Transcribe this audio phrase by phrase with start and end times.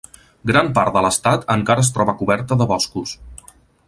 [0.51, 3.13] Gran part de l'estat encara es troba coberta de boscos.